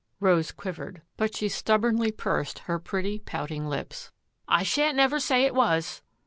[0.19, 4.11] Rose quivered, but she stubbornly pursed her pretty, pouting lips."
[4.47, 6.01] I shan't never say it was